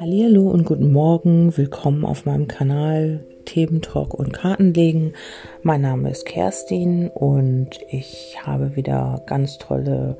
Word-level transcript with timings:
Hallo 0.00 0.50
und 0.50 0.64
guten 0.64 0.92
Morgen, 0.92 1.56
willkommen 1.56 2.04
auf 2.04 2.26
meinem 2.26 2.48
Kanal 2.48 3.20
Thementalk 3.44 4.14
und 4.14 4.32
Kartenlegen. 4.32 5.14
Mein 5.62 5.82
Name 5.82 6.10
ist 6.10 6.26
Kerstin 6.26 7.08
und 7.08 7.80
ich 7.88 8.38
habe 8.42 8.74
wieder 8.76 9.22
ganz 9.26 9.58
tolle 9.58 10.16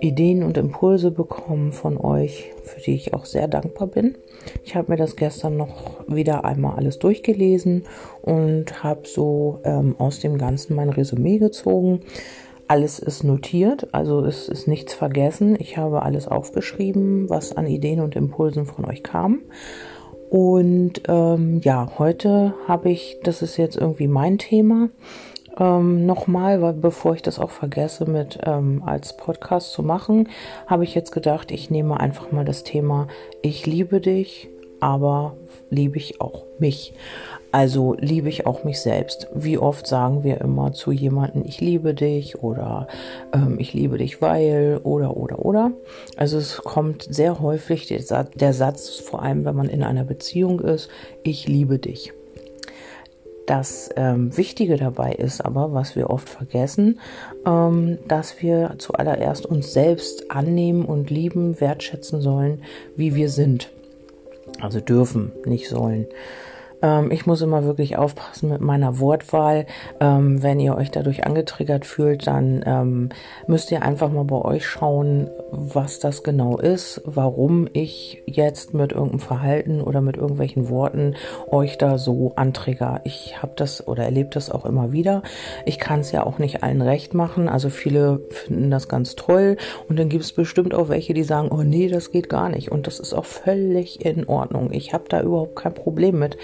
Ideen 0.00 0.42
und 0.42 0.58
Impulse 0.58 1.10
bekommen 1.10 1.72
von 1.72 1.98
euch, 1.98 2.52
für 2.62 2.80
die 2.80 2.94
ich 2.94 3.14
auch 3.14 3.24
sehr 3.24 3.48
dankbar 3.48 3.88
bin. 3.88 4.16
Ich 4.64 4.76
habe 4.76 4.92
mir 4.92 4.96
das 4.98 5.16
gestern 5.16 5.56
noch 5.56 6.04
wieder 6.06 6.44
einmal 6.44 6.76
alles 6.76 6.98
durchgelesen 6.98 7.84
und 8.22 8.84
habe 8.84 9.08
so 9.08 9.60
ähm, 9.64 9.96
aus 9.98 10.20
dem 10.20 10.38
Ganzen 10.38 10.76
mein 10.76 10.90
Resümee 10.90 11.38
gezogen. 11.38 12.00
Alles 12.68 12.98
ist 12.98 13.22
notiert, 13.22 13.94
also 13.94 14.24
es 14.24 14.48
ist 14.48 14.66
nichts 14.66 14.92
vergessen. 14.92 15.56
Ich 15.58 15.76
habe 15.76 16.02
alles 16.02 16.26
aufgeschrieben, 16.26 17.30
was 17.30 17.56
an 17.56 17.66
Ideen 17.66 18.00
und 18.00 18.16
Impulsen 18.16 18.66
von 18.66 18.84
euch 18.84 19.04
kam. 19.04 19.42
Und 20.30 21.02
ähm, 21.06 21.60
ja, 21.62 21.88
heute 21.98 22.54
habe 22.66 22.90
ich, 22.90 23.18
das 23.22 23.42
ist 23.42 23.56
jetzt 23.56 23.76
irgendwie 23.76 24.08
mein 24.08 24.38
Thema, 24.38 24.88
ähm, 25.58 26.04
nochmal, 26.06 26.60
weil 26.60 26.74
bevor 26.74 27.14
ich 27.14 27.22
das 27.22 27.38
auch 27.38 27.50
vergesse 27.50 28.10
mit 28.10 28.38
ähm, 28.44 28.82
als 28.84 29.16
Podcast 29.16 29.72
zu 29.72 29.82
machen, 29.82 30.28
habe 30.66 30.84
ich 30.84 30.94
jetzt 30.94 31.12
gedacht, 31.12 31.50
ich 31.50 31.70
nehme 31.70 31.98
einfach 32.00 32.32
mal 32.32 32.44
das 32.44 32.64
Thema 32.64 33.08
Ich 33.42 33.64
liebe 33.66 34.00
dich, 34.00 34.48
aber 34.80 35.36
liebe 35.70 35.96
ich 35.96 36.20
auch 36.20 36.44
mich. 36.58 36.94
Also 37.52 37.94
liebe 37.98 38.28
ich 38.28 38.46
auch 38.46 38.64
mich 38.64 38.80
selbst. 38.80 39.28
Wie 39.34 39.56
oft 39.56 39.86
sagen 39.86 40.24
wir 40.24 40.40
immer 40.40 40.72
zu 40.72 40.92
jemandem, 40.92 41.42
ich 41.46 41.60
liebe 41.60 41.94
dich 41.94 42.42
oder 42.42 42.86
ähm, 43.32 43.56
ich 43.58 43.72
liebe 43.72 43.98
dich, 43.98 44.20
weil 44.20 44.80
oder 44.82 45.16
oder 45.16 45.38
oder. 45.44 45.70
Also 46.16 46.36
es 46.36 46.58
kommt 46.58 47.02
sehr 47.02 47.40
häufig 47.40 47.86
der 47.86 48.02
Satz, 48.02 48.30
der 48.34 48.52
Satz, 48.52 48.96
vor 48.98 49.22
allem 49.22 49.44
wenn 49.44 49.56
man 49.56 49.68
in 49.68 49.82
einer 49.82 50.04
Beziehung 50.04 50.60
ist, 50.60 50.90
ich 51.22 51.48
liebe 51.48 51.78
dich. 51.78 52.12
Das 53.46 53.90
ähm, 53.96 54.36
Wichtige 54.36 54.76
dabei 54.76 55.12
ist 55.12 55.40
aber, 55.40 55.72
was 55.72 55.94
wir 55.94 56.10
oft 56.10 56.28
vergessen, 56.28 56.98
ähm, 57.46 57.98
dass 58.08 58.42
wir 58.42 58.74
zuallererst 58.78 59.46
uns 59.46 59.72
selbst 59.72 60.32
annehmen 60.32 60.84
und 60.84 61.10
lieben, 61.10 61.60
wertschätzen 61.60 62.20
sollen, 62.20 62.62
wie 62.96 63.14
wir 63.14 63.30
sind. 63.30 63.70
Also 64.60 64.80
dürfen, 64.80 65.32
nicht 65.44 65.68
sollen. 65.68 66.06
Ähm, 66.82 67.10
ich 67.10 67.26
muss 67.26 67.40
immer 67.40 67.64
wirklich 67.64 67.96
aufpassen 67.96 68.48
mit 68.50 68.60
meiner 68.60 68.98
Wortwahl. 68.98 69.66
Ähm, 70.00 70.42
wenn 70.42 70.60
ihr 70.60 70.76
euch 70.76 70.90
dadurch 70.90 71.26
angetriggert 71.26 71.84
fühlt, 71.84 72.26
dann 72.26 72.62
ähm, 72.66 73.08
müsst 73.46 73.70
ihr 73.70 73.82
einfach 73.82 74.10
mal 74.10 74.24
bei 74.24 74.36
euch 74.42 74.66
schauen, 74.66 75.28
was 75.50 75.98
das 75.98 76.22
genau 76.22 76.58
ist, 76.58 77.00
warum 77.04 77.68
ich 77.72 78.22
jetzt 78.26 78.74
mit 78.74 78.92
irgendeinem 78.92 79.20
Verhalten 79.20 79.80
oder 79.80 80.00
mit 80.00 80.16
irgendwelchen 80.16 80.68
Worten 80.68 81.14
euch 81.50 81.78
da 81.78 81.98
so 81.98 82.32
antrigger. 82.36 83.00
Ich 83.04 83.40
habe 83.42 83.52
das 83.56 83.86
oder 83.86 84.04
erlebe 84.04 84.30
das 84.30 84.50
auch 84.50 84.64
immer 84.64 84.92
wieder. 84.92 85.22
Ich 85.64 85.78
kann 85.78 86.00
es 86.00 86.12
ja 86.12 86.24
auch 86.24 86.38
nicht 86.38 86.62
allen 86.62 86.82
recht 86.82 87.14
machen. 87.14 87.48
Also 87.48 87.70
viele 87.70 88.20
finden 88.30 88.70
das 88.70 88.88
ganz 88.88 89.14
toll 89.14 89.56
und 89.88 89.98
dann 89.98 90.08
gibt 90.08 90.24
es 90.24 90.32
bestimmt 90.32 90.74
auch 90.74 90.88
welche, 90.88 91.14
die 91.14 91.24
sagen, 91.24 91.48
oh 91.50 91.62
nee, 91.62 91.88
das 91.88 92.10
geht 92.10 92.28
gar 92.28 92.48
nicht. 92.48 92.70
Und 92.70 92.86
das 92.86 93.00
ist 93.00 93.14
auch 93.14 93.24
völlig 93.24 94.04
in 94.04 94.28
Ordnung. 94.28 94.72
Ich 94.72 94.92
habe 94.92 95.04
da 95.08 95.22
überhaupt 95.22 95.56
kein 95.56 95.74
Problem 95.74 96.18
mit. 96.18 96.36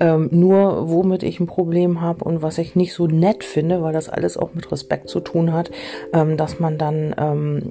Ähm, 0.00 0.28
nur 0.32 0.90
womit 0.90 1.22
ich 1.22 1.38
ein 1.38 1.46
Problem 1.46 2.00
habe 2.00 2.24
und 2.24 2.42
was 2.42 2.58
ich 2.58 2.74
nicht 2.74 2.94
so 2.94 3.06
nett 3.06 3.44
finde, 3.44 3.82
weil 3.82 3.92
das 3.92 4.08
alles 4.08 4.36
auch 4.36 4.52
mit 4.54 4.70
Respekt 4.72 5.08
zu 5.08 5.20
tun 5.20 5.52
hat, 5.52 5.70
ähm, 6.12 6.36
dass 6.36 6.58
man 6.58 6.78
dann 6.78 7.14
ähm, 7.16 7.70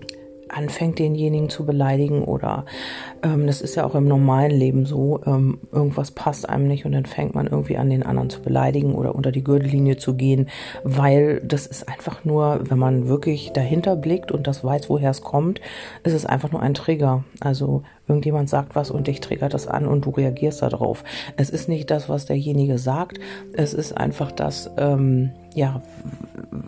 anfängt, 0.54 1.00
denjenigen 1.00 1.50
zu 1.50 1.66
beleidigen 1.66 2.24
oder 2.24 2.66
ähm, 3.24 3.48
das 3.48 3.62
ist 3.62 3.76
ja 3.76 3.86
auch 3.86 3.96
im 3.96 4.08
normalen 4.08 4.52
Leben 4.52 4.86
so, 4.86 5.20
ähm, 5.26 5.60
irgendwas 5.72 6.12
passt 6.12 6.48
einem 6.48 6.68
nicht 6.68 6.86
und 6.86 6.92
dann 6.92 7.06
fängt 7.06 7.36
man 7.36 7.48
irgendwie 7.48 7.78
an, 7.78 7.90
den 7.90 8.04
anderen 8.04 8.30
zu 8.30 8.42
beleidigen 8.42 8.94
oder 8.96 9.16
unter 9.16 9.32
die 9.32 9.44
Gürtellinie 9.44 9.98
zu 9.98 10.16
gehen, 10.16 10.50
weil 10.84 11.42
das 11.42 11.66
ist 11.66 11.90
einfach 11.90 12.24
nur, 12.24 12.62
wenn 12.64 12.80
man 12.80 13.08
wirklich 13.08 13.52
dahinter 13.54 13.96
blickt 13.96 14.32
und 14.32 14.48
das 14.48 14.64
weiß, 14.64 14.90
woher 14.90 15.12
es 15.12 15.22
kommt, 15.22 15.60
ist 16.04 16.14
es 16.14 16.26
einfach 16.26 16.52
nur 16.52 16.62
ein 16.62 16.74
Trigger. 16.74 17.24
Also 17.40 17.84
irgendjemand 18.08 18.50
sagt 18.50 18.76
was 18.76 18.92
und 18.92 19.08
dich 19.08 19.22
triggert 19.22 19.54
das 19.54 19.68
an 19.68 19.88
und 19.88 20.06
du 20.06 20.10
reagierst 20.10 20.62
darauf. 20.62 21.04
Es 21.38 21.50
ist 21.50 21.70
nicht 21.70 21.90
das, 21.90 22.10
was 22.10 22.26
derjenige 22.26 22.78
sagt, 22.78 23.20
es 23.54 23.74
ist 23.74 23.98
einfach 23.98 24.32
das, 24.32 24.70
ähm, 24.78 25.32
ja, 25.56 25.82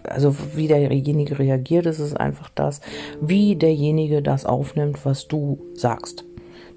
also 0.04 0.36
wie 0.56 0.68
derjenige 0.68 1.38
reagiert, 1.40 1.86
ist 1.86 2.00
es 2.00 2.16
einfach 2.16 2.50
das, 2.56 2.82
wie 3.20 3.56
derjenige 3.56 4.22
das 4.22 4.46
aufnimmt, 4.46 5.06
was 5.06 5.28
du 5.28 5.60
sagst. 5.74 6.26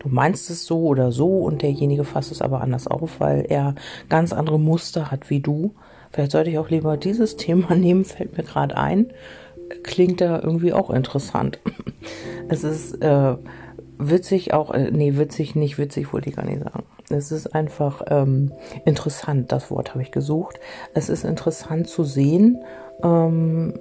Du 0.00 0.08
meinst 0.08 0.48
es 0.50 0.64
so 0.64 0.84
oder 0.84 1.10
so 1.10 1.38
und 1.38 1.62
derjenige 1.62 2.04
fasst 2.04 2.30
es 2.30 2.42
aber 2.42 2.60
anders 2.60 2.86
auf, 2.86 3.20
weil 3.20 3.44
er 3.48 3.74
ganz 4.08 4.32
andere 4.32 4.58
Muster 4.58 5.10
hat 5.10 5.28
wie 5.30 5.40
du. 5.40 5.74
Vielleicht 6.12 6.32
sollte 6.32 6.50
ich 6.50 6.58
auch 6.58 6.70
lieber 6.70 6.96
dieses 6.96 7.36
Thema 7.36 7.74
nehmen, 7.74 8.04
fällt 8.04 8.36
mir 8.36 8.44
gerade 8.44 8.76
ein. 8.76 9.12
Klingt 9.82 10.20
da 10.20 10.40
irgendwie 10.40 10.72
auch 10.72 10.90
interessant. 10.90 11.58
Es 12.50 12.64
ist 12.64 12.94
äh, 13.02 13.34
witzig 13.98 14.54
auch, 14.54 14.72
äh, 14.72 14.90
nee, 14.90 15.16
witzig 15.16 15.54
nicht, 15.54 15.78
witzig 15.78 16.12
wollte 16.12 16.30
ich 16.30 16.36
gar 16.36 16.44
nicht 16.44 16.62
sagen. 16.62 16.84
Es 17.10 17.32
ist 17.32 17.54
einfach 17.54 18.02
ähm, 18.08 18.52
interessant, 18.84 19.52
das 19.52 19.70
Wort 19.70 19.90
habe 19.90 20.02
ich 20.02 20.12
gesucht. 20.12 20.60
Es 20.94 21.08
ist 21.08 21.24
interessant 21.24 21.88
zu 21.88 22.04
sehen, 22.04 22.62
ähm, 23.02 23.74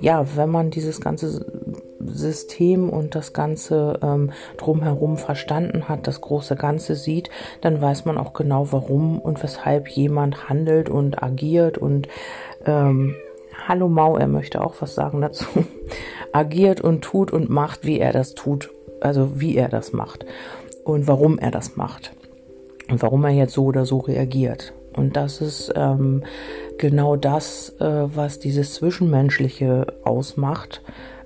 ja, 0.00 0.24
wenn 0.36 0.50
man 0.50 0.70
dieses 0.70 1.00
ganze 1.00 1.44
System 2.00 2.88
und 2.88 3.14
das 3.14 3.32
Ganze 3.32 3.98
ähm, 4.02 4.32
drumherum 4.56 5.16
verstanden 5.16 5.88
hat, 5.88 6.06
das 6.06 6.20
große 6.20 6.56
Ganze 6.56 6.96
sieht, 6.96 7.30
dann 7.60 7.80
weiß 7.80 8.04
man 8.04 8.18
auch 8.18 8.32
genau, 8.32 8.72
warum 8.72 9.18
und 9.18 9.42
weshalb 9.42 9.88
jemand 9.88 10.48
handelt 10.48 10.88
und 10.88 11.22
agiert 11.22 11.78
und 11.78 12.08
ähm, 12.64 13.14
Hallo 13.68 13.88
Mau, 13.88 14.16
er 14.16 14.26
möchte 14.26 14.60
auch 14.64 14.74
was 14.80 14.96
sagen 14.96 15.20
dazu, 15.20 15.46
agiert 16.32 16.80
und 16.80 17.02
tut 17.02 17.32
und 17.32 17.48
macht, 17.48 17.84
wie 17.84 18.00
er 18.00 18.12
das 18.12 18.34
tut, 18.34 18.70
also 19.02 19.40
wie 19.40 19.56
er 19.56 19.68
das 19.68 19.92
macht 19.92 20.24
und 20.84 21.06
warum 21.06 21.38
er 21.38 21.50
das 21.50 21.76
macht 21.76 22.12
und 22.90 23.02
warum 23.02 23.24
er 23.24 23.30
jetzt 23.30 23.54
so 23.54 23.64
oder 23.64 23.86
so 23.86 23.98
reagiert. 23.98 24.72
Und 24.94 25.16
das 25.16 25.40
ist 25.40 25.72
ähm, 25.74 26.22
genau 26.78 27.16
das, 27.16 27.70
äh, 27.80 27.84
was 28.14 28.38
dieses 28.38 28.74
Zwischenmenschliche 28.74 29.86
ausmacht. 30.04 30.82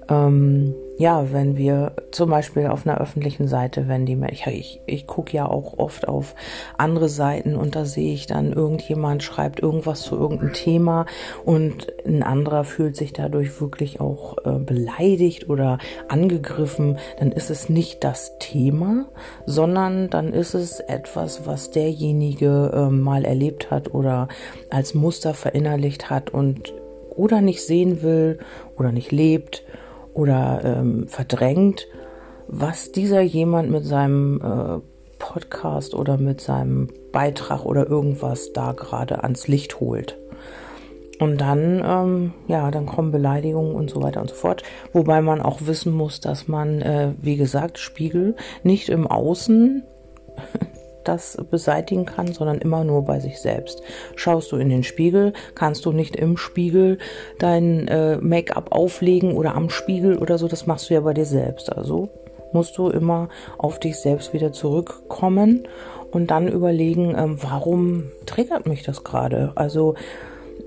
Ähm, 0.09 0.75
ja, 0.99 1.31
wenn 1.31 1.57
wir 1.57 1.93
zum 2.11 2.31
Beispiel 2.31 2.69
auf 2.69 2.87
einer 2.87 2.99
öffentlichen 2.99 3.49
Seite, 3.49 3.87
wenn 3.87 4.07
die 4.07 4.19
ich, 4.31 4.47
ich, 4.47 4.81
ich 4.87 5.07
gucke 5.07 5.37
ja 5.37 5.47
auch 5.47 5.79
oft 5.79 6.09
auf 6.09 6.35
andere 6.79 7.11
Seiten 7.11 7.55
und 7.55 7.77
da 7.77 7.85
sehe 7.85 8.15
ich 8.15 8.27
dann, 8.27 8.53
irgendjemand 8.53 9.23
schreibt 9.23 9.61
irgendwas 9.61 10.03
zu 10.03 10.17
irgendeinem 10.17 10.55
Thema 10.55 11.05
und 11.45 11.93
ein 12.07 12.23
anderer 12.23 12.65
fühlt 12.65 12.97
sich 12.97 13.13
dadurch 13.13 13.61
wirklich 13.61 14.01
auch 14.01 14.39
äh, 14.47 14.59
beleidigt 14.59 15.51
oder 15.51 15.79
angegriffen, 16.09 16.99
dann 17.19 17.31
ist 17.31 17.51
es 17.51 17.69
nicht 17.69 18.03
das 18.03 18.39
Thema, 18.39 19.07
sondern 19.45 20.09
dann 20.09 20.33
ist 20.33 20.55
es 20.55 20.81
etwas, 20.81 21.47
was 21.47 21.71
derjenige 21.71 22.71
äh, 22.75 22.91
mal 22.91 23.27
erlebt 23.27 23.71
hat 23.71 23.93
oder 23.93 24.29
als 24.71 24.95
Muster 24.95 25.35
verinnerlicht 25.35 26.09
hat 26.09 26.31
und 26.31 26.73
oder 27.11 27.43
nicht 27.43 27.63
sehen 27.63 28.03
will 28.03 28.39
oder 28.77 28.93
nicht 28.93 29.13
lebt 29.13 29.63
oder 30.17 30.61
ähm, 30.65 31.09
verdrängt, 31.09 31.87
was 32.49 32.93
dieser 32.93 33.21
jemand 33.21 33.71
mit 33.71 33.85
seinem 33.85 34.41
äh, 34.41 34.81
Podcast 35.19 35.95
oder 35.95 36.17
mit 36.17 36.41
seinem 36.41 36.89
Beitrag 37.13 37.65
oder 37.65 37.87
irgendwas 37.87 38.53
da 38.53 38.73
gerade 38.73 39.23
ans 39.23 39.49
Licht 39.49 39.81
holt. 39.81 40.17
Und 41.19 41.41
dann, 41.41 41.83
ähm, 41.85 42.33
ja, 42.47 42.71
dann 42.71 42.87
kommen 42.87 43.11
Beleidigungen 43.11 43.75
und 43.75 43.89
so 43.89 44.03
weiter 44.03 44.21
und 44.21 44.29
so 44.29 44.35
fort. 44.35 44.63
Wobei 44.93 45.23
man 45.23 45.41
auch 45.41 45.61
wissen 45.63 45.93
muss, 45.93 46.21
dass 46.21 46.47
man, 46.47 46.83
äh, 46.83 47.13
wie 47.21 47.37
gesagt, 47.37 47.79
Spiegel 47.79 48.37
nicht 48.63 48.91
im 48.91 49.07
Außen 49.07 49.83
das 51.09 51.37
beseitigen 51.51 52.05
kann, 52.05 52.33
sondern 52.33 52.59
immer 52.59 52.85
nur 52.85 53.05
bei 53.05 53.21
sich 53.21 53.41
selbst. 53.41 53.83
Schaust 54.15 54.53
du 54.53 54.57
in 54.57 54.69
den 54.69 54.83
Spiegel, 54.83 55.33
kannst 55.55 55.85
du 55.85 55.93
nicht 55.93 56.17
im 56.17 56.37
Spiegel 56.37 56.99
dein 57.39 57.89
äh, 57.89 58.17
Make-up 58.19 58.73
auflegen 58.73 59.35
oder 59.35 59.55
am 59.55 59.71
Spiegel 59.71 60.19
oder 60.19 60.39
so, 60.39 60.49
das 60.49 60.67
machst 60.67 60.91
du 60.91 60.95
ja 60.95 61.01
bei 61.01 61.15
dir 61.15 61.27
selbst. 61.27 61.73
Also 61.77 62.09
musst 62.53 62.79
du 62.79 62.89
immer 62.89 63.29
auf 63.59 63.79
dich 63.79 63.97
selbst 63.99 64.33
wieder 64.33 64.53
zurückkommen 64.53 65.67
und 66.11 66.31
dann 66.31 66.49
überlegen, 66.49 67.15
ähm, 67.17 67.39
warum 67.43 68.05
triggert 68.25 68.67
mich 68.67 68.83
das 68.83 69.05
gerade? 69.05 69.53
Also 69.55 69.95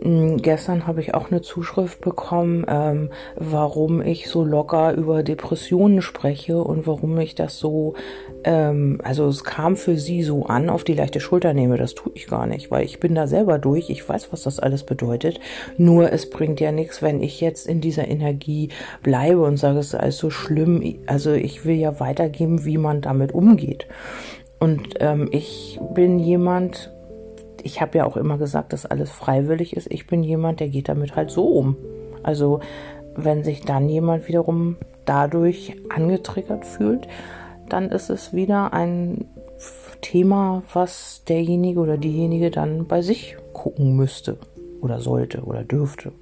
gestern 0.01 0.87
habe 0.87 1.01
ich 1.01 1.13
auch 1.13 1.29
eine 1.29 1.41
Zuschrift 1.41 1.99
bekommen, 1.99 2.65
ähm, 2.69 3.09
warum 3.35 4.01
ich 4.01 4.29
so 4.29 4.45
locker 4.45 4.93
über 4.93 5.23
Depressionen 5.23 6.01
spreche 6.01 6.61
und 6.61 6.87
warum 6.87 7.19
ich 7.19 7.35
das 7.35 7.59
so, 7.59 7.95
ähm, 8.45 9.01
also 9.03 9.27
es 9.27 9.43
kam 9.43 9.75
für 9.75 9.97
sie 9.97 10.23
so 10.23 10.45
an, 10.45 10.69
auf 10.69 10.85
die 10.85 10.93
leichte 10.93 11.19
Schulter 11.19 11.53
nehme. 11.53 11.77
Das 11.77 11.95
tue 11.95 12.13
ich 12.15 12.27
gar 12.27 12.47
nicht, 12.47 12.71
weil 12.71 12.85
ich 12.85 12.99
bin 13.01 13.13
da 13.13 13.27
selber 13.27 13.59
durch. 13.59 13.89
Ich 13.89 14.07
weiß, 14.07 14.31
was 14.31 14.43
das 14.43 14.59
alles 14.59 14.83
bedeutet. 14.83 15.41
Nur 15.77 16.13
es 16.13 16.29
bringt 16.29 16.61
ja 16.61 16.71
nichts, 16.71 17.01
wenn 17.01 17.21
ich 17.21 17.41
jetzt 17.41 17.67
in 17.67 17.81
dieser 17.81 18.07
Energie 18.07 18.69
bleibe 19.03 19.41
und 19.41 19.57
sage, 19.57 19.79
es 19.79 19.87
ist 19.87 19.95
alles 19.95 20.17
so 20.17 20.29
schlimm. 20.29 20.99
Also 21.07 21.33
ich 21.33 21.65
will 21.65 21.75
ja 21.75 21.99
weitergeben, 21.99 22.63
wie 22.63 22.77
man 22.77 23.01
damit 23.01 23.33
umgeht. 23.33 23.87
Und 24.59 24.95
ähm, 24.99 25.27
ich 25.31 25.79
bin 25.93 26.19
jemand, 26.19 26.91
ich 27.63 27.81
habe 27.81 27.99
ja 27.99 28.05
auch 28.05 28.17
immer 28.17 28.37
gesagt, 28.37 28.73
dass 28.73 28.85
alles 28.85 29.11
freiwillig 29.11 29.75
ist. 29.75 29.91
Ich 29.91 30.07
bin 30.07 30.23
jemand, 30.23 30.59
der 30.59 30.69
geht 30.69 30.89
damit 30.89 31.15
halt 31.15 31.31
so 31.31 31.45
um. 31.45 31.75
Also 32.23 32.59
wenn 33.15 33.43
sich 33.43 33.61
dann 33.61 33.89
jemand 33.89 34.27
wiederum 34.27 34.77
dadurch 35.05 35.75
angetriggert 35.89 36.65
fühlt, 36.65 37.07
dann 37.67 37.89
ist 37.89 38.09
es 38.09 38.33
wieder 38.33 38.73
ein 38.73 39.25
Thema, 40.01 40.63
was 40.73 41.23
derjenige 41.27 41.79
oder 41.79 41.97
diejenige 41.97 42.51
dann 42.51 42.87
bei 42.87 43.01
sich 43.01 43.37
gucken 43.53 43.95
müsste 43.95 44.37
oder 44.81 44.99
sollte 44.99 45.41
oder 45.43 45.63
dürfte. 45.63 46.13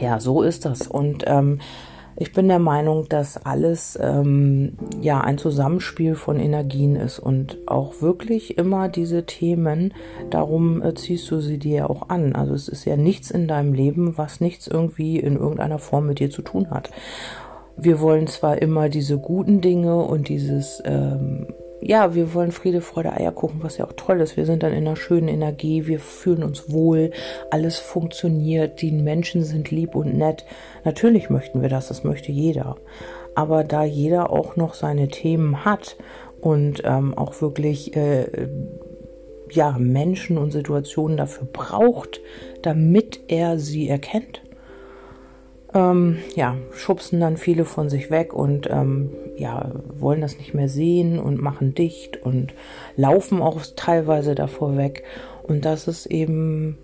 Ja, 0.00 0.20
so 0.20 0.42
ist 0.42 0.64
das. 0.64 0.86
Und 0.86 1.24
ähm, 1.26 1.60
ich 2.20 2.32
bin 2.32 2.48
der 2.48 2.58
Meinung, 2.58 3.08
dass 3.08 3.36
alles 3.46 3.96
ähm, 4.02 4.72
ja 5.00 5.20
ein 5.20 5.38
Zusammenspiel 5.38 6.16
von 6.16 6.40
Energien 6.40 6.96
ist 6.96 7.20
und 7.20 7.58
auch 7.66 8.02
wirklich 8.02 8.58
immer 8.58 8.88
diese 8.88 9.24
Themen, 9.24 9.94
darum 10.28 10.82
äh, 10.82 10.94
ziehst 10.94 11.30
du 11.30 11.38
sie 11.38 11.58
dir 11.58 11.88
auch 11.88 12.08
an. 12.08 12.34
Also 12.34 12.54
es 12.54 12.66
ist 12.66 12.84
ja 12.84 12.96
nichts 12.96 13.30
in 13.30 13.46
deinem 13.46 13.72
Leben, 13.72 14.18
was 14.18 14.40
nichts 14.40 14.66
irgendwie 14.66 15.20
in 15.20 15.36
irgendeiner 15.36 15.78
Form 15.78 16.08
mit 16.08 16.18
dir 16.18 16.28
zu 16.28 16.42
tun 16.42 16.70
hat. 16.70 16.90
Wir 17.76 18.00
wollen 18.00 18.26
zwar 18.26 18.60
immer 18.60 18.88
diese 18.88 19.18
guten 19.18 19.60
Dinge 19.60 19.98
und 19.98 20.28
dieses 20.28 20.82
ähm, 20.84 21.46
ja, 21.80 22.14
wir 22.14 22.34
wollen 22.34 22.52
Friede, 22.52 22.80
Freude, 22.80 23.12
Eierkuchen, 23.12 23.62
was 23.62 23.78
ja 23.78 23.86
auch 23.86 23.92
toll 23.92 24.20
ist. 24.20 24.36
Wir 24.36 24.46
sind 24.46 24.62
dann 24.62 24.72
in 24.72 24.86
einer 24.86 24.96
schönen 24.96 25.28
Energie, 25.28 25.86
wir 25.86 26.00
fühlen 26.00 26.42
uns 26.42 26.72
wohl, 26.72 27.10
alles 27.50 27.78
funktioniert, 27.78 28.82
die 28.82 28.92
Menschen 28.92 29.44
sind 29.44 29.70
lieb 29.70 29.94
und 29.94 30.16
nett. 30.16 30.44
Natürlich 30.84 31.30
möchten 31.30 31.62
wir 31.62 31.68
das, 31.68 31.88
das 31.88 32.04
möchte 32.04 32.32
jeder. 32.32 32.76
Aber 33.34 33.62
da 33.64 33.84
jeder 33.84 34.30
auch 34.30 34.56
noch 34.56 34.74
seine 34.74 35.08
Themen 35.08 35.64
hat 35.64 35.96
und 36.40 36.82
ähm, 36.84 37.16
auch 37.16 37.40
wirklich 37.40 37.96
äh, 37.96 38.48
ja, 39.50 39.76
Menschen 39.78 40.38
und 40.38 40.52
Situationen 40.52 41.16
dafür 41.16 41.46
braucht, 41.50 42.20
damit 42.62 43.20
er 43.28 43.58
sie 43.58 43.88
erkennt, 43.88 44.42
ähm, 45.78 46.18
ja, 46.34 46.56
schubsen 46.72 47.20
dann 47.20 47.36
viele 47.36 47.64
von 47.64 47.88
sich 47.88 48.10
weg 48.10 48.34
und 48.34 48.68
ähm, 48.68 49.10
ja, 49.36 49.70
wollen 49.96 50.20
das 50.20 50.36
nicht 50.36 50.52
mehr 50.52 50.68
sehen 50.68 51.20
und 51.20 51.40
machen 51.40 51.72
dicht 51.74 52.20
und 52.20 52.52
laufen 52.96 53.40
auch 53.40 53.60
teilweise 53.76 54.34
davor 54.34 54.76
weg. 54.76 55.04
Und 55.44 55.64
das 55.64 55.86
ist 55.86 56.06
eben, 56.06 56.78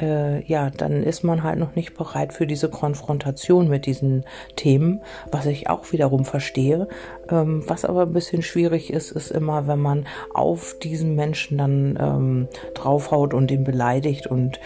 äh, 0.00 0.44
ja, 0.44 0.70
dann 0.70 1.02
ist 1.02 1.24
man 1.24 1.42
halt 1.42 1.58
noch 1.58 1.74
nicht 1.74 1.96
bereit 1.96 2.32
für 2.32 2.46
diese 2.46 2.70
Konfrontation 2.70 3.68
mit 3.68 3.84
diesen 3.84 4.24
Themen, 4.54 5.00
was 5.32 5.46
ich 5.46 5.68
auch 5.68 5.90
wiederum 5.90 6.24
verstehe. 6.24 6.86
Ähm, 7.28 7.64
was 7.66 7.84
aber 7.84 8.02
ein 8.02 8.12
bisschen 8.12 8.42
schwierig 8.42 8.92
ist, 8.92 9.10
ist 9.10 9.32
immer, 9.32 9.66
wenn 9.66 9.80
man 9.80 10.06
auf 10.32 10.76
diesen 10.80 11.16
Menschen 11.16 11.58
dann 11.58 11.98
ähm, 12.00 12.48
draufhaut 12.74 13.34
und 13.34 13.50
ihn 13.50 13.64
beleidigt 13.64 14.28
und 14.28 14.60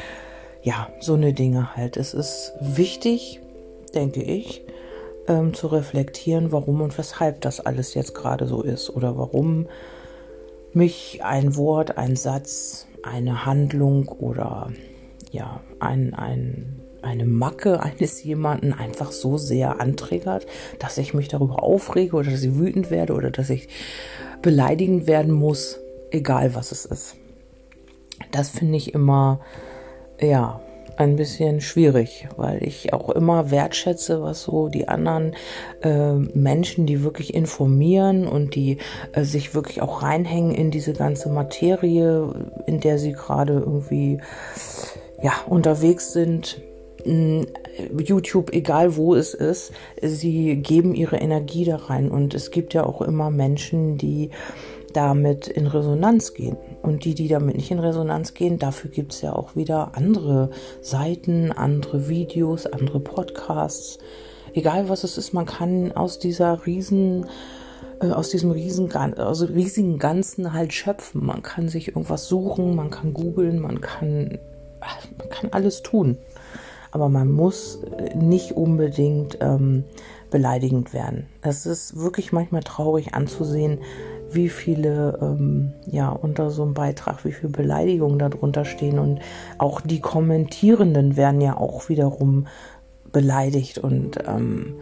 ja, 0.63 0.91
so 1.01 1.15
eine 1.15 1.33
Dinge 1.33 1.75
halt. 1.75 1.97
Es 1.97 2.13
ist 2.13 2.53
wichtig, 2.61 3.40
denke 3.95 4.23
ich, 4.23 4.63
ähm, 5.29 5.55
zu 5.55 5.69
reflektieren, 5.69 6.53
warum 6.53 6.81
und 6.81 6.97
weshalb 6.99 7.41
das 7.41 7.61
alles 7.61 7.95
jetzt 7.95 8.15
gerade 8.15 8.47
so 8.47 8.63
ist 8.63 8.91
oder 8.91 9.17
warum 9.17 9.67
mich 10.73 11.21
ein 11.23 11.57
Wort, 11.57 11.99
ein 11.99 12.17
Satz, 12.17 12.87
eine 13.03 13.45
Handlung 13.47 14.09
oder 14.09 14.71
ja, 15.31 15.61
ein, 15.79 16.15
ein, 16.15 16.81
eine 17.03 17.25
Macke 17.25 17.83
eines 17.83 18.23
jemanden 18.23 18.73
einfach 18.73 19.13
so 19.13 19.39
sehr 19.39 19.81
anträgert, 19.81 20.47
dass 20.79 20.99
ich 20.99 21.15
mich 21.15 21.29
darüber 21.29 21.63
aufrege 21.63 22.17
oder 22.17 22.31
dass 22.31 22.43
ich 22.43 22.59
wütend 22.59 22.91
werde 22.91 23.15
oder 23.15 23.31
dass 23.31 23.51
ich 23.51 23.69
beleidigend 24.43 25.07
werden 25.07 25.33
muss, 25.33 25.79
egal 26.11 26.55
was 26.55 26.73
es 26.73 26.85
ist. 26.85 27.17
Das 28.33 28.51
finde 28.51 28.77
ich 28.77 28.95
immer, 28.95 29.41
ja, 30.21 30.61
ein 31.01 31.17
bisschen 31.17 31.61
schwierig, 31.63 32.29
weil 32.37 32.63
ich 32.63 32.93
auch 32.93 33.09
immer 33.09 33.51
wertschätze, 33.51 34.23
was 34.23 34.43
so 34.43 34.69
die 34.69 34.87
anderen 34.87 35.35
äh, 35.83 36.13
Menschen, 36.13 36.85
die 36.85 37.03
wirklich 37.03 37.33
informieren 37.35 38.27
und 38.27 38.55
die 38.55 38.79
äh, 39.13 39.25
sich 39.25 39.55
wirklich 39.55 39.81
auch 39.81 40.03
reinhängen 40.03 40.55
in 40.55 40.71
diese 40.71 40.93
ganze 40.93 41.31
Materie, 41.31 42.51
in 42.67 42.81
der 42.81 42.99
sie 42.99 43.13
gerade 43.13 43.55
irgendwie 43.55 44.19
ja 45.23 45.33
unterwegs 45.47 46.13
sind. 46.13 46.61
YouTube, 47.03 48.53
egal 48.53 48.95
wo 48.95 49.15
es 49.15 49.33
ist, 49.33 49.73
sie 50.03 50.57
geben 50.57 50.95
ihre 50.95 51.17
Energie 51.17 51.65
da 51.65 51.77
rein 51.77 52.11
und 52.11 52.35
es 52.35 52.51
gibt 52.51 52.75
ja 52.75 52.85
auch 52.85 53.01
immer 53.01 53.31
Menschen, 53.31 53.97
die 53.97 54.29
damit 54.93 55.49
in 55.49 55.67
Resonanz 55.67 56.35
gehen. 56.35 56.57
Und 56.83 57.05
die, 57.05 57.15
die 57.15 57.29
damit 57.29 57.57
nicht 57.57 57.71
in 57.71 57.79
Resonanz 57.79 58.35
gehen, 58.35 58.59
dafür 58.59 58.91
gibt 58.91 59.13
es 59.13 59.23
ja 59.23 59.35
auch 59.35 59.57
wieder 59.57 59.95
andere 59.95 60.51
Seiten, 60.81 61.53
andere 61.53 62.09
Videos, 62.09 62.67
andere 62.67 63.01
Podcasts. 63.01 63.99
Egal 64.55 64.89
was 64.89 65.05
es 65.05 65.19
ist, 65.19 65.33
man 65.33 65.47
kann 65.47 65.93
aus 65.93 66.19
dieser 66.19 66.67
riesen 66.67 67.27
äh, 68.01 68.11
aus 68.11 68.31
diesem 68.31 68.51
riesen, 68.51 68.91
also 68.93 69.47
riesigen 69.47 69.99
Ganzen 69.99 70.53
halt 70.53 70.73
schöpfen. 70.73 71.25
Man 71.25 71.43
kann 71.43 71.69
sich 71.69 71.89
irgendwas 71.89 72.27
suchen, 72.27 72.75
man 72.75 72.91
kann 72.91 73.13
googeln, 73.15 73.61
man 73.61 73.81
kann, 73.81 74.39
man 75.19 75.29
kann 75.29 75.53
alles 75.53 75.83
tun. 75.83 76.19
Aber 76.93 77.09
man 77.09 77.31
muss 77.31 77.81
nicht 78.17 78.53
unbedingt 78.53 79.39
ähm, 79.41 79.85
beleidigend 80.31 80.93
werden. 80.93 81.27
Es 81.43 81.67
ist 81.67 81.97
wirklich 81.97 82.33
manchmal 82.33 82.63
traurig 82.63 83.15
anzusehen, 83.15 83.79
wie 84.33 84.49
viele 84.49 85.19
ähm, 85.21 85.73
ja 85.87 86.11
unter 86.11 86.51
so 86.51 86.63
einem 86.63 86.75
Beitrag, 86.75 87.25
wie 87.25 87.33
viele 87.33 87.51
Beleidigungen 87.51 88.19
darunter 88.19 88.65
stehen 88.65 88.99
und 88.99 89.21
auch 89.59 89.81
die 89.81 90.01
Kommentierenden 90.01 91.17
werden 91.17 91.41
ja 91.41 91.57
auch 91.57 91.89
wiederum 91.89 92.47
beleidigt 93.13 93.79
und 93.79 94.19
ähm, 94.27 94.75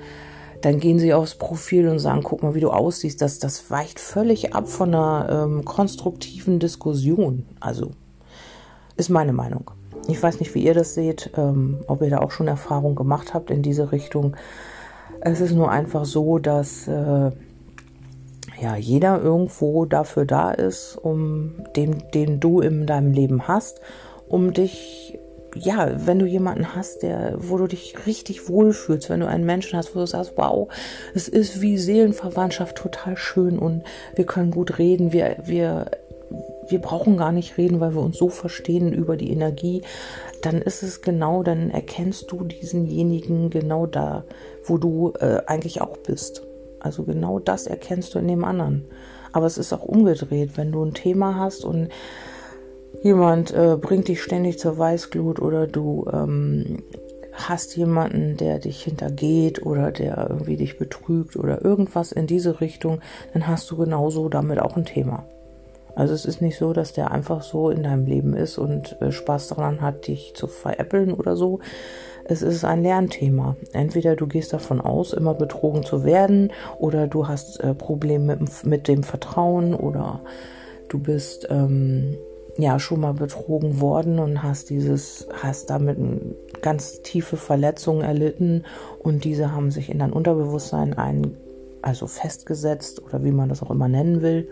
dann 0.61 0.81
gehen 0.81 0.99
sie 0.99 1.15
aufs 1.15 1.37
Profil 1.37 1.89
und 1.89 1.99
sagen, 1.99 2.23
guck 2.23 2.43
mal, 2.43 2.55
wie 2.55 2.61
du 2.61 2.71
aussiehst. 2.71 3.23
Das, 3.23 3.39
das 3.39 3.71
weicht 3.71 4.01
völlig 4.01 4.55
ab 4.55 4.69
von 4.69 4.95
einer 4.95 5.29
ähm, 5.31 5.65
konstruktiven 5.65 6.59
Diskussion. 6.59 7.47
Also 7.61 7.93
ist 8.97 9.09
meine 9.09 9.33
Meinung. 9.33 9.71
Ich 10.09 10.21
weiß 10.21 10.41
nicht, 10.41 10.55
wie 10.55 10.65
ihr 10.65 10.75
das 10.75 10.95
seht, 10.95 11.31
ähm, 11.37 11.79
ob 11.87 12.03
ihr 12.03 12.11
da 12.11 12.19
auch 12.19 12.33
schon 12.33 12.49
Erfahrung 12.49 12.97
gemacht 12.97 13.35
habt 13.35 13.51
in 13.51 13.63
diese 13.63 13.93
Richtung. 13.93 14.37
Es 15.21 15.41
ist 15.41 15.53
nur 15.53 15.71
einfach 15.71 16.05
so, 16.05 16.39
dass 16.39 16.89
äh, 16.89 17.31
ja, 18.61 18.77
jeder 18.77 19.21
irgendwo 19.21 19.85
dafür 19.85 20.25
da 20.25 20.51
ist, 20.51 20.97
um 20.97 21.65
den, 21.77 22.03
den 22.13 22.41
du 22.41 22.61
in 22.61 22.87
deinem 22.87 23.13
Leben 23.13 23.47
hast, 23.47 23.81
um 24.29 24.53
dich, 24.53 25.19
ja, 25.55 25.91
wenn 26.07 26.19
du 26.19 26.27
jemanden 26.27 26.75
hast, 26.75 27.03
der, 27.03 27.37
wo 27.39 27.57
du 27.57 27.67
dich 27.67 28.07
richtig 28.07 28.49
wohlfühlst, 28.49 29.11
wenn 29.11 29.21
du 29.21 29.29
einen 29.29 29.47
Menschen 29.47 29.79
hast, 29.79 29.95
wo 29.95 30.01
du 30.01 30.07
sagst, 30.07 30.33
wow, 30.37 30.69
es 31.15 31.29
ist 31.29 31.61
wie 31.61 31.79
Seelenverwandtschaft 31.79 32.77
total 32.77 33.17
schön 33.17 33.59
und 33.59 33.85
wir 34.15 34.27
können 34.27 34.51
gut 34.51 34.79
reden, 34.79 35.13
wir, 35.13 35.37
wir, 35.45 35.91
wir 36.69 36.81
brauchen 36.81 37.17
gar 37.17 37.33
nicht 37.33 37.59
reden, 37.59 37.81
weil 37.81 37.95
wir 37.95 38.03
uns 38.03 38.19
so 38.19 38.29
verstehen 38.29 38.93
über 38.93 39.17
die 39.17 39.31
Energie, 39.31 39.83
dann 40.43 40.61
ist 40.61 40.83
es 40.83 41.01
genau, 41.01 41.43
dann 41.43 41.71
erkennst 41.71 42.31
du 42.31 42.45
diesenjenigen 42.45 43.51
genau 43.51 43.87
da, 43.87 44.25
wo 44.65 44.79
du 44.79 45.13
äh, 45.21 45.41
eigentlich 45.47 45.81
auch 45.81 45.97
bist. 45.97 46.48
Also 46.89 47.05
genau 47.05 47.39
das 47.39 47.67
erkennst 47.67 48.15
du 48.15 48.19
in 48.19 48.29
dem 48.29 48.45
anderen. 48.45 48.87
Aber 49.33 49.45
es 49.45 49.59
ist 49.59 49.75
auch 49.75 49.83
umgedreht, 49.83 50.57
wenn 50.57 50.73
du 50.73 50.83
ein 50.83 50.95
Thema 50.95 51.37
hast 51.37 51.67
und 51.67 51.91
jemand 53.03 53.53
äh, 53.53 53.77
bringt 53.79 54.09
dich 54.09 54.23
ständig 54.23 54.59
zur 54.59 54.79
Weißglut 54.79 55.39
oder 55.39 55.67
du 55.67 56.07
ähm, 56.11 56.79
hast 57.35 57.77
jemanden, 57.77 58.39
der 58.39 58.59
dich 58.59 58.83
hintergeht 58.83 59.65
oder 59.65 59.93
der 59.93 60.29
irgendwie 60.31 60.57
dich 60.57 60.79
betrügt 60.79 61.37
oder 61.37 61.63
irgendwas 61.63 62.11
in 62.11 62.27
diese 62.27 62.63
Richtung, 62.63 63.01
dann 63.35 63.47
hast 63.47 63.71
du 63.71 63.77
genauso 63.77 64.31
damit 64.31 64.59
auch 64.59 64.79
ein 64.79 64.87
Thema. 64.87 65.27
Also 65.99 66.15
es 66.15 66.27
ist 66.27 66.41
nicht 66.41 66.57
so, 66.57 66.73
dass 66.73 66.93
der 66.93 67.11
einfach 67.11 67.43
so 67.43 67.71
in 67.71 67.83
deinem 67.83 68.07
Leben 68.07 68.35
ist 68.35 68.57
und 68.57 68.97
äh, 69.03 69.11
Spaß 69.11 69.49
daran 69.49 69.81
hat, 69.81 70.07
dich 70.07 70.33
zu 70.33 70.47
veräppeln 70.47 71.13
oder 71.13 71.35
so, 71.35 71.59
es 72.25 72.41
ist 72.41 72.65
ein 72.65 72.83
Lernthema. 72.83 73.57
Entweder 73.73 74.15
du 74.15 74.29
gehst 74.29 74.53
davon 74.53 74.81
aus, 74.81 75.13
immer 75.13 75.35
betrogen 75.35 75.83
zu 75.83 76.05
werden, 76.05 76.53
oder 76.79 77.09
du 77.09 77.27
hast 77.27 77.59
äh, 77.59 77.75
Probleme 77.75 78.37
mit, 78.37 78.65
mit, 78.65 78.87
dem 78.87 79.03
Vertrauen, 79.03 79.75
oder 79.75 80.21
du 80.89 81.01
bist 81.01 81.49
ähm, 81.51 82.17
ja 82.59 82.79
schon 82.79 83.01
mal 83.01 83.15
betrogen 83.15 83.81
worden 83.81 84.21
und 84.21 84.45
hast 84.45 84.71
dieses, 84.71 85.27
hast 85.33 85.69
damit 85.69 85.99
ganz 86.63 87.03
tiefe 87.03 87.37
Verletzungen 87.37 88.03
erlitten 88.03 88.63
und 89.01 89.25
diese 89.25 89.51
haben 89.51 89.73
sich 89.73 89.91
in 89.91 89.99
dein 89.99 90.13
Unterbewusstsein 90.13 90.95
ein, 90.95 91.37
also 91.83 92.07
festgesetzt 92.07 93.03
oder 93.03 93.25
wie 93.25 93.33
man 93.33 93.49
das 93.49 93.65
auch 93.65 93.71
immer 93.73 93.89
nennen 93.89 94.23
will. 94.23 94.49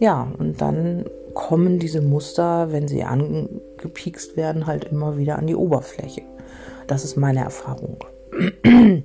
Ja, 0.00 0.32
und 0.38 0.60
dann 0.62 1.04
kommen 1.34 1.78
diese 1.78 2.00
Muster, 2.00 2.72
wenn 2.72 2.88
sie 2.88 3.04
angepiekst 3.04 4.36
werden, 4.36 4.66
halt 4.66 4.84
immer 4.84 5.18
wieder 5.18 5.38
an 5.38 5.46
die 5.46 5.54
Oberfläche. 5.54 6.22
Das 6.86 7.04
ist 7.04 7.16
meine 7.16 7.40
Erfahrung. 7.40 7.98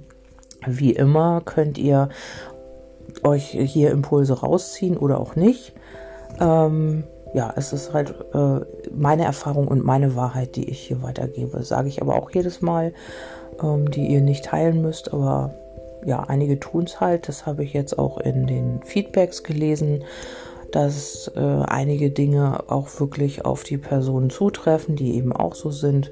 Wie 0.65 0.93
immer 0.93 1.41
könnt 1.41 1.77
ihr 1.77 2.09
euch 3.23 3.49
hier 3.49 3.91
Impulse 3.91 4.39
rausziehen 4.39 4.97
oder 4.97 5.19
auch 5.19 5.35
nicht. 5.35 5.73
Ähm, 6.39 7.03
ja, 7.33 7.53
es 7.57 7.73
ist 7.73 7.93
halt 7.93 8.15
äh, 8.33 8.61
meine 8.95 9.25
Erfahrung 9.25 9.67
und 9.67 9.83
meine 9.83 10.15
Wahrheit, 10.15 10.55
die 10.55 10.69
ich 10.69 10.79
hier 10.79 11.03
weitergebe. 11.03 11.61
Sage 11.63 11.89
ich 11.89 12.01
aber 12.01 12.15
auch 12.15 12.31
jedes 12.31 12.61
Mal, 12.61 12.93
ähm, 13.61 13.91
die 13.91 14.07
ihr 14.07 14.21
nicht 14.21 14.45
teilen 14.45 14.81
müsst, 14.81 15.13
aber 15.13 15.53
ja, 16.05 16.21
einige 16.21 16.59
tun 16.59 16.85
es 16.85 17.01
halt. 17.01 17.27
Das 17.27 17.45
habe 17.45 17.63
ich 17.63 17.73
jetzt 17.73 17.99
auch 17.99 18.17
in 18.17 18.47
den 18.47 18.81
Feedbacks 18.83 19.43
gelesen, 19.43 20.03
dass 20.75 21.31
äh, 21.37 21.39
einige 21.39 22.11
Dinge 22.11 22.69
auch 22.69 22.99
wirklich 22.99 23.45
auf 23.45 23.63
die 23.63 23.77
Personen 23.77 24.29
zutreffen, 24.29 24.97
die 24.97 25.15
eben 25.15 25.31
auch 25.31 25.55
so 25.55 25.71
sind. 25.71 26.11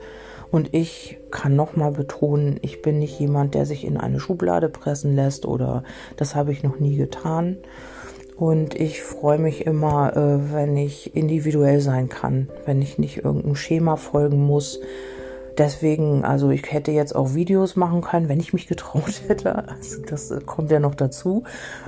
Und 0.52 0.74
ich 0.74 1.18
kann 1.32 1.58
nochmal 1.58 1.92
betonen, 1.92 2.60
ich 2.62 2.82
bin 2.82 3.00
nicht 3.00 3.20
jemand, 3.20 3.56
der 3.56 3.66
sich 3.66 3.84
in 3.84 3.98
eine 3.98 4.22
Schublade 4.22 4.70
pressen 4.70 5.16
lässt 5.16 5.46
oder 5.46 5.84
das 6.16 6.34
habe 6.34 6.54
ich 6.54 6.64
noch 6.64 6.80
nie 6.80 6.96
getan. 6.96 7.58
Und 8.38 8.74
ich 8.74 9.04
freue 9.04 9.38
mich 9.38 9.66
immer, 9.66 10.16
äh, 10.16 10.54
wenn 10.54 10.78
ich 10.78 11.14
individuell 11.14 11.82
sein 11.82 12.08
kann, 12.08 12.48
wenn 12.66 12.82
ich 12.82 12.98
nicht 12.98 13.18
irgendeinem 13.18 13.56
Schema 13.56 13.98
folgen 13.98 14.46
muss. 14.46 14.80
Deswegen, 15.58 16.26
also 16.26 16.50
ich 16.50 16.72
hätte 16.72 16.92
jetzt 16.92 17.16
auch 17.16 17.36
Videos 17.36 17.76
machen 17.76 18.02
können, 18.02 18.28
wenn 18.28 18.40
ich 18.40 18.54
mich 18.54 18.68
getraut 18.68 19.22
hätte. 19.28 19.68
Also 19.68 20.02
das 20.02 20.34
kommt 20.46 20.72
ja 20.72 20.80
noch 20.80 20.96
dazu, 20.96 21.44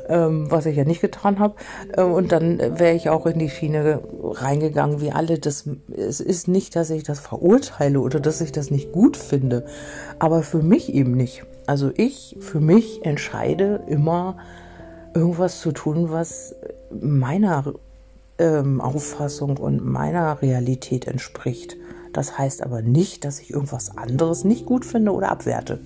ähm, 0.07 0.51
was 0.51 0.65
ich 0.65 0.75
ja 0.75 0.83
nicht 0.83 1.01
getan 1.01 1.39
habe. 1.39 1.55
Ähm, 1.97 2.11
und 2.11 2.31
dann 2.31 2.59
wäre 2.59 2.93
ich 2.93 3.09
auch 3.09 3.25
in 3.25 3.39
die 3.39 3.49
Schiene 3.49 4.01
reingegangen, 4.23 5.01
wie 5.01 5.11
alle. 5.11 5.39
Das, 5.39 5.67
es 5.95 6.19
ist 6.19 6.47
nicht, 6.47 6.75
dass 6.75 6.89
ich 6.89 7.03
das 7.03 7.19
verurteile 7.19 7.99
oder 7.99 8.19
dass 8.19 8.41
ich 8.41 8.51
das 8.51 8.69
nicht 8.69 8.91
gut 8.91 9.17
finde, 9.17 9.65
aber 10.19 10.43
für 10.43 10.61
mich 10.61 10.93
eben 10.93 11.11
nicht. 11.11 11.43
Also 11.65 11.91
ich, 11.95 12.37
für 12.39 12.59
mich 12.59 13.03
entscheide 13.05 13.81
immer, 13.87 14.37
irgendwas 15.15 15.61
zu 15.61 15.71
tun, 15.71 16.11
was 16.11 16.55
meiner 16.91 17.73
ähm, 18.37 18.81
Auffassung 18.81 19.57
und 19.57 19.83
meiner 19.83 20.41
Realität 20.41 21.07
entspricht. 21.07 21.77
Das 22.15 22.37
heißt 22.37 22.63
aber 22.63 22.81
nicht, 22.81 23.25
dass 23.25 23.41
ich 23.41 23.51
irgendwas 23.51 23.97
anderes 23.97 24.45
nicht 24.45 24.65
gut 24.65 24.85
finde 24.85 25.11
oder 25.11 25.31
abwerte. 25.31 25.79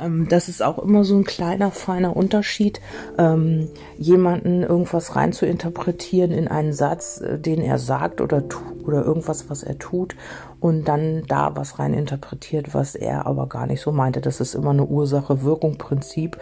Ähm, 0.00 0.26
das 0.28 0.48
ist 0.48 0.62
auch 0.62 0.78
immer 0.78 1.04
so 1.04 1.14
ein 1.14 1.24
kleiner, 1.24 1.70
feiner 1.70 2.16
Unterschied, 2.16 2.80
ähm, 3.18 3.68
jemanden 3.98 4.62
irgendwas 4.62 5.14
rein 5.14 5.34
zu 5.34 5.44
interpretieren 5.44 6.30
in 6.30 6.48
einen 6.48 6.72
Satz, 6.72 7.20
äh, 7.20 7.38
den 7.38 7.60
er 7.60 7.78
sagt 7.78 8.22
oder, 8.22 8.42
oder 8.86 9.04
irgendwas, 9.04 9.50
was 9.50 9.62
er 9.62 9.78
tut 9.78 10.16
und 10.58 10.88
dann 10.88 11.24
da 11.28 11.54
was 11.54 11.78
rein 11.78 11.92
interpretiert, 11.92 12.72
was 12.72 12.94
er 12.94 13.26
aber 13.26 13.46
gar 13.46 13.66
nicht 13.66 13.82
so 13.82 13.92
meinte. 13.92 14.22
Das 14.22 14.40
ist 14.40 14.54
immer 14.54 14.70
eine 14.70 14.86
Ursache-Wirkung-Prinzip. 14.86 16.38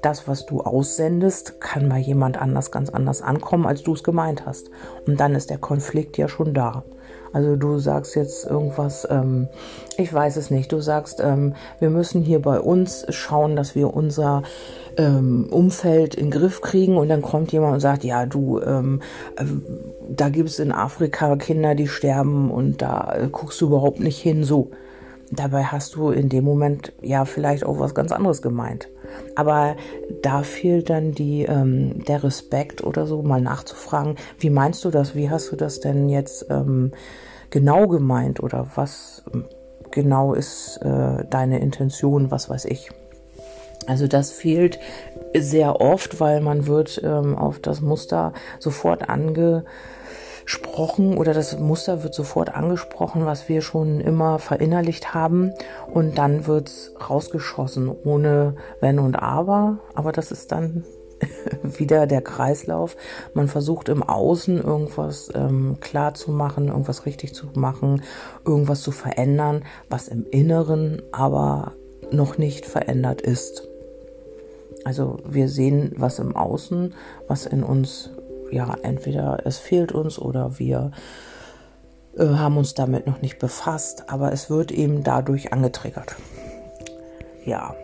Das, 0.00 0.26
was 0.26 0.46
du 0.46 0.62
aussendest, 0.62 1.60
kann 1.60 1.90
bei 1.90 1.98
jemand 1.98 2.40
anders 2.40 2.70
ganz 2.70 2.88
anders 2.88 3.20
ankommen, 3.20 3.66
als 3.66 3.82
du 3.82 3.92
es 3.92 4.04
gemeint 4.04 4.46
hast. 4.46 4.70
Und 5.06 5.20
dann 5.20 5.34
ist 5.34 5.50
der 5.50 5.58
Konflikt 5.58 6.16
ja 6.16 6.28
schon 6.28 6.54
da. 6.54 6.84
Also 7.34 7.56
du 7.56 7.80
sagst 7.80 8.14
jetzt 8.14 8.46
irgendwas, 8.46 9.06
ähm, 9.10 9.48
ich 9.98 10.14
weiß 10.14 10.36
es 10.36 10.52
nicht, 10.52 10.70
du 10.70 10.80
sagst, 10.80 11.20
ähm, 11.20 11.54
wir 11.80 11.90
müssen 11.90 12.22
hier 12.22 12.40
bei 12.40 12.60
uns 12.60 13.04
schauen, 13.08 13.56
dass 13.56 13.74
wir 13.74 13.92
unser 13.92 14.44
ähm, 14.96 15.48
Umfeld 15.50 16.14
in 16.14 16.30
den 16.30 16.30
Griff 16.30 16.60
kriegen 16.60 16.96
und 16.96 17.08
dann 17.08 17.22
kommt 17.22 17.50
jemand 17.50 17.74
und 17.74 17.80
sagt, 17.80 18.04
ja, 18.04 18.24
du, 18.24 18.60
ähm, 18.60 19.02
äh, 19.36 19.44
da 20.08 20.28
gibt 20.28 20.48
es 20.48 20.60
in 20.60 20.70
Afrika 20.70 21.34
Kinder, 21.34 21.74
die 21.74 21.88
sterben 21.88 22.52
und 22.52 22.80
da 22.80 23.12
äh, 23.16 23.28
guckst 23.30 23.60
du 23.60 23.66
überhaupt 23.66 23.98
nicht 23.98 24.20
hin, 24.20 24.44
so. 24.44 24.70
Dabei 25.32 25.64
hast 25.64 25.96
du 25.96 26.10
in 26.10 26.28
dem 26.28 26.44
Moment 26.44 26.92
ja 27.02 27.24
vielleicht 27.24 27.66
auch 27.66 27.80
was 27.80 27.96
ganz 27.96 28.12
anderes 28.12 28.42
gemeint. 28.42 28.88
Aber 29.36 29.76
da 30.22 30.42
fehlt 30.42 30.90
dann 30.90 31.12
die, 31.12 31.42
ähm, 31.42 32.04
der 32.04 32.22
Respekt 32.22 32.84
oder 32.84 33.06
so, 33.06 33.22
mal 33.22 33.40
nachzufragen, 33.40 34.16
wie 34.38 34.50
meinst 34.50 34.84
du 34.84 34.90
das? 34.90 35.14
Wie 35.14 35.30
hast 35.30 35.50
du 35.52 35.56
das 35.56 35.80
denn 35.80 36.08
jetzt 36.08 36.46
ähm, 36.50 36.92
genau 37.50 37.88
gemeint 37.88 38.42
oder 38.42 38.66
was 38.74 39.22
ähm, 39.32 39.44
genau 39.90 40.34
ist 40.34 40.78
äh, 40.78 41.24
deine 41.30 41.60
Intention, 41.60 42.30
was 42.30 42.50
weiß 42.50 42.64
ich. 42.66 42.90
Also 43.86 44.06
das 44.06 44.30
fehlt 44.32 44.78
sehr 45.36 45.80
oft, 45.80 46.20
weil 46.20 46.40
man 46.40 46.66
wird 46.66 47.00
ähm, 47.04 47.36
auf 47.36 47.58
das 47.58 47.80
Muster 47.80 48.32
sofort 48.58 49.08
angesprochen 50.44 51.16
oder 51.16 51.32
das 51.32 51.58
Muster 51.58 52.02
wird 52.02 52.14
sofort 52.14 52.54
angesprochen, 52.54 53.24
was 53.24 53.48
wir 53.48 53.62
schon 53.62 54.00
immer 54.00 54.38
verinnerlicht 54.38 55.14
haben 55.14 55.52
und 55.92 56.18
dann 56.18 56.46
wird's 56.46 56.92
rausgeschossen 57.08 57.90
ohne 58.04 58.56
Wenn 58.80 58.98
und 58.98 59.16
Aber. 59.16 59.78
Aber 59.94 60.12
das 60.12 60.30
ist 60.30 60.52
dann 60.52 60.84
wieder 61.62 62.06
der 62.06 62.20
Kreislauf. 62.20 62.96
Man 63.32 63.48
versucht 63.48 63.88
im 63.88 64.02
Außen 64.02 64.62
irgendwas 64.62 65.30
ähm, 65.34 65.78
klar 65.80 66.12
zu 66.12 66.30
machen, 66.30 66.68
irgendwas 66.68 67.06
richtig 67.06 67.34
zu 67.34 67.46
machen, 67.54 68.02
irgendwas 68.44 68.82
zu 68.82 68.90
verändern, 68.90 69.64
was 69.88 70.08
im 70.08 70.26
Inneren 70.30 71.00
aber 71.10 71.72
noch 72.10 72.36
nicht 72.36 72.66
verändert 72.66 73.22
ist. 73.22 73.66
Also 74.84 75.16
wir 75.26 75.48
sehen 75.48 75.92
was 75.96 76.18
im 76.18 76.36
Außen, 76.36 76.92
was 77.26 77.46
in 77.46 77.62
uns, 77.62 78.10
ja, 78.50 78.74
entweder 78.82 79.40
es 79.44 79.58
fehlt 79.58 79.92
uns 79.92 80.18
oder 80.18 80.58
wir 80.58 80.92
äh, 82.16 82.26
haben 82.26 82.56
uns 82.56 82.74
damit 82.74 83.06
noch 83.06 83.20
nicht 83.22 83.38
befasst, 83.38 84.04
aber 84.08 84.32
es 84.32 84.50
wird 84.50 84.70
eben 84.72 85.02
dadurch 85.02 85.52
angetriggert. 85.52 86.16
Ja, 87.44 87.74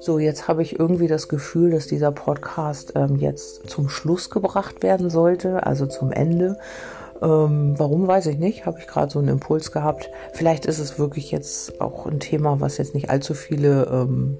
so 0.00 0.18
jetzt 0.18 0.48
habe 0.48 0.62
ich 0.62 0.80
irgendwie 0.80 1.06
das 1.06 1.28
Gefühl, 1.28 1.70
dass 1.70 1.86
dieser 1.86 2.10
Podcast 2.10 2.94
ähm, 2.96 3.16
jetzt 3.16 3.70
zum 3.70 3.88
Schluss 3.88 4.30
gebracht 4.30 4.82
werden 4.82 5.10
sollte, 5.10 5.64
also 5.64 5.86
zum 5.86 6.10
Ende. 6.10 6.58
Ähm, 7.22 7.74
warum 7.78 8.08
weiß 8.08 8.26
ich 8.26 8.38
nicht, 8.38 8.66
habe 8.66 8.80
ich 8.80 8.88
gerade 8.88 9.12
so 9.12 9.20
einen 9.20 9.28
Impuls 9.28 9.70
gehabt. 9.70 10.10
Vielleicht 10.32 10.66
ist 10.66 10.80
es 10.80 10.98
wirklich 10.98 11.30
jetzt 11.30 11.80
auch 11.80 12.06
ein 12.06 12.18
Thema, 12.18 12.60
was 12.60 12.78
jetzt 12.78 12.94
nicht 12.94 13.10
allzu 13.10 13.32
viele 13.34 13.84
ähm, 13.92 14.38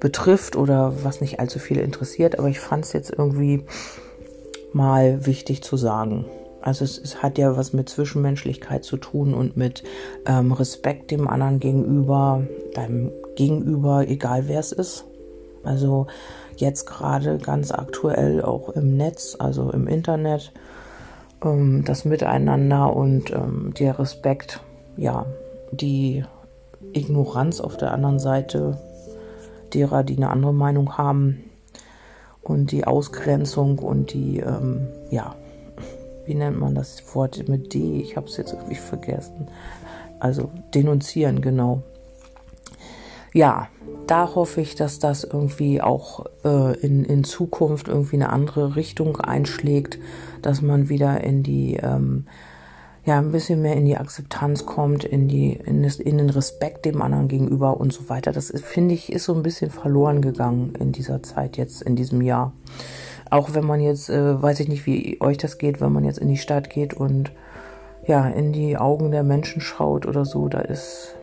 betrifft 0.00 0.56
oder 0.56 0.92
was 1.04 1.20
nicht 1.20 1.38
allzu 1.38 1.60
viele 1.60 1.82
interessiert, 1.82 2.36
aber 2.36 2.48
ich 2.48 2.58
fand 2.58 2.84
es 2.84 2.92
jetzt 2.92 3.14
irgendwie 3.16 3.64
mal 4.74 5.26
wichtig 5.26 5.62
zu 5.62 5.76
sagen. 5.76 6.26
Also 6.60 6.84
es, 6.84 6.98
es, 6.98 7.22
hat 7.22 7.36
ja 7.36 7.56
was 7.56 7.74
mit 7.74 7.90
Zwischenmenschlichkeit 7.90 8.84
zu 8.84 8.96
tun 8.96 9.34
und 9.34 9.56
mit 9.56 9.84
ähm, 10.26 10.52
Respekt 10.52 11.10
dem 11.10 11.28
anderen 11.28 11.60
gegenüber, 11.60 12.42
deinem 12.74 13.12
Gegenüber, 13.36 14.08
egal 14.08 14.48
wer 14.48 14.60
es 14.60 14.72
ist. 14.72 15.04
Also 15.62 16.06
jetzt 16.56 16.86
gerade 16.86 17.36
ganz 17.36 17.70
aktuell 17.70 18.42
auch 18.42 18.70
im 18.70 18.96
Netz, 18.96 19.36
also 19.38 19.70
im 19.72 19.86
Internet 19.86 20.52
ähm, 21.44 21.84
das 21.84 22.06
Miteinander 22.06 22.96
und 22.96 23.30
ähm, 23.30 23.74
der 23.78 23.98
Respekt, 23.98 24.60
ja, 24.96 25.26
die 25.70 26.24
Ignoranz 26.94 27.60
auf 27.60 27.76
der 27.76 27.92
anderen 27.92 28.18
Seite 28.18 28.78
derer, 29.74 30.02
die 30.02 30.16
eine 30.16 30.30
andere 30.30 30.54
Meinung 30.54 30.96
haben 30.96 31.50
und 32.44 32.70
die 32.70 32.86
Ausgrenzung 32.86 33.78
und 33.78 34.12
die, 34.12 34.38
ähm, 34.38 34.88
ja, 35.10 35.34
wie 36.26 36.34
nennt 36.34 36.58
man 36.58 36.74
das 36.74 37.02
Wort 37.14 37.48
mit 37.48 37.74
D? 37.74 38.00
Ich 38.00 38.16
habe 38.16 38.26
es 38.26 38.36
jetzt 38.36 38.52
irgendwie 38.52 38.76
vergessen. 38.76 39.48
Also 40.20 40.50
denunzieren, 40.74 41.42
genau. 41.42 41.82
Ja, 43.32 43.68
da 44.06 44.34
hoffe 44.34 44.60
ich, 44.60 44.74
dass 44.74 44.98
das 44.98 45.24
irgendwie 45.24 45.82
auch 45.82 46.26
äh, 46.44 46.78
in, 46.80 47.04
in 47.04 47.24
Zukunft 47.24 47.88
irgendwie 47.88 48.16
eine 48.16 48.30
andere 48.30 48.76
Richtung 48.76 49.20
einschlägt, 49.20 49.98
dass 50.40 50.62
man 50.62 50.88
wieder 50.88 51.22
in 51.22 51.42
die, 51.42 51.74
ähm, 51.76 52.26
ja, 53.04 53.18
ein 53.18 53.32
bisschen 53.32 53.60
mehr 53.60 53.76
in 53.76 53.84
die 53.84 53.98
Akzeptanz 53.98 54.64
kommt, 54.64 55.04
in 55.04 55.28
die, 55.28 55.52
in, 55.52 55.82
das, 55.82 55.96
in 55.96 56.18
den 56.18 56.30
Respekt 56.30 56.86
dem 56.86 57.02
anderen 57.02 57.28
gegenüber 57.28 57.78
und 57.78 57.92
so 57.92 58.08
weiter. 58.08 58.32
Das 58.32 58.50
finde 58.64 58.94
ich, 58.94 59.12
ist 59.12 59.24
so 59.24 59.34
ein 59.34 59.42
bisschen 59.42 59.70
verloren 59.70 60.22
gegangen 60.22 60.74
in 60.78 60.92
dieser 60.92 61.22
Zeit 61.22 61.56
jetzt, 61.58 61.82
in 61.82 61.96
diesem 61.96 62.22
Jahr. 62.22 62.52
Auch 63.30 63.54
wenn 63.54 63.64
man 63.64 63.80
jetzt, 63.80 64.08
äh, 64.08 64.40
weiß 64.40 64.60
ich 64.60 64.68
nicht, 64.68 64.86
wie 64.86 65.20
euch 65.20 65.36
das 65.36 65.58
geht, 65.58 65.80
wenn 65.80 65.92
man 65.92 66.04
jetzt 66.04 66.18
in 66.18 66.28
die 66.28 66.38
Stadt 66.38 66.70
geht 66.70 66.94
und 66.94 67.32
ja, 68.06 68.26
in 68.28 68.52
die 68.52 68.76
Augen 68.76 69.10
der 69.10 69.22
Menschen 69.22 69.60
schaut 69.60 70.06
oder 70.06 70.24
so, 70.24 70.48
da 70.48 70.60
ist 70.60 71.14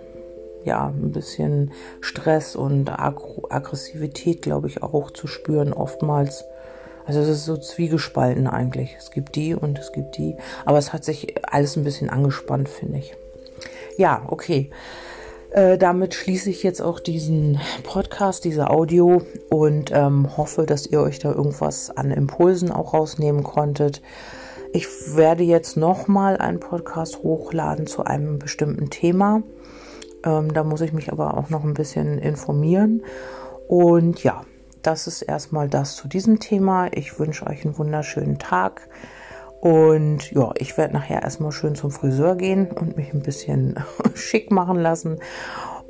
ja, 0.64 0.88
ein 0.88 1.12
bisschen 1.12 1.72
Stress 2.02 2.56
und 2.56 2.90
Ag 2.90 3.22
Aggressivität, 3.50 4.42
glaube 4.42 4.68
ich, 4.68 4.84
auch 4.84 5.12
zu 5.12 5.28
spüren 5.28 5.74
oftmals. 5.74 6.46
Also 7.06 7.20
es 7.20 7.30
ist 7.30 7.46
so 7.46 7.58
zwiegespalten 7.58 8.48
eigentlich. 8.48 8.96
Es 8.98 9.12
gibt 9.12 9.36
die 9.36 9.56
und 9.56 9.80
es 9.80 9.92
gibt 9.92 10.18
die. 10.18 10.36
Aber 10.66 10.78
es 10.78 10.94
hat 10.94 11.04
sich 11.04 11.36
alles 11.52 11.76
ein 11.76 11.84
bisschen 11.84 12.10
angespannt, 12.10 12.70
finde 12.70 13.00
ich. 13.00 13.16
Ja, 13.98 14.24
okay. 14.28 14.70
Äh, 15.52 15.78
damit 15.78 16.14
schließe 16.14 16.50
ich 16.50 16.64
jetzt 16.64 16.82
auch 16.82 17.00
diesen 17.02 17.60
Podcast, 17.84 18.46
diese 18.46 18.70
Audio 18.70 19.22
und 19.50 19.92
ähm, 19.92 20.38
hoffe, 20.38 20.66
dass 20.66 20.88
ihr 20.88 21.02
euch 21.02 21.20
da 21.20 21.34
irgendwas 21.34 21.90
an 21.90 22.10
Impulsen 22.12 22.72
auch 22.72 22.94
rausnehmen 22.94 23.44
konntet. 23.44 24.02
Ich 24.74 24.88
werde 25.16 25.44
jetzt 25.44 25.76
nochmal 25.76 26.38
einen 26.38 26.62
Podcast 26.62 27.24
hochladen 27.24 27.86
zu 27.86 28.06
einem 28.06 28.40
bestimmten 28.40 28.90
Thema. 28.90 29.44
Ähm, 30.24 30.54
da 30.54 30.64
muss 30.64 30.80
ich 30.80 30.94
mich 30.94 31.12
aber 31.12 31.38
auch 31.38 31.50
noch 31.50 31.66
ein 31.66 31.74
bisschen 31.74 32.18
informieren. 32.20 33.04
Und 33.68 34.24
ja, 34.24 34.46
das 34.82 35.08
ist 35.08 35.22
erstmal 35.22 35.68
das 35.68 35.96
zu 35.96 36.08
diesem 36.08 36.40
Thema. 36.40 36.88
Ich 36.94 37.20
wünsche 37.20 37.48
euch 37.48 37.66
einen 37.66 37.78
wunderschönen 37.78 38.40
Tag. 38.40 38.88
Und 39.62 40.32
ja, 40.32 40.52
ich 40.58 40.76
werde 40.78 40.94
nachher 40.94 41.22
erstmal 41.22 41.52
schön 41.52 41.76
zum 41.76 41.92
Friseur 41.92 42.36
gehen 42.36 42.72
und 42.72 42.98
mich 42.98 43.14
ein 43.14 43.22
bisschen 43.22 43.76
schick 44.16 44.52
machen 44.52 44.80
lassen. 44.80 45.20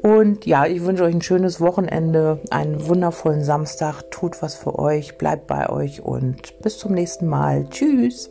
Und 0.01 0.45
ja, 0.45 0.65
ich 0.65 0.83
wünsche 0.83 1.03
euch 1.03 1.13
ein 1.13 1.21
schönes 1.21 1.62
Wochenende, 1.62 2.41
einen 2.50 2.88
wundervollen 2.88 3.43
Samstag. 3.43 4.03
Tut 4.12 4.41
was 4.41 4.55
für 4.55 4.77
euch, 4.77 5.17
bleibt 5.17 5.48
bei 5.48 5.69
euch 5.69 6.01
und 6.01 6.60
bis 6.62 6.79
zum 6.79 6.93
nächsten 6.93 7.27
Mal. 7.27 7.67
Tschüss. 7.69 8.29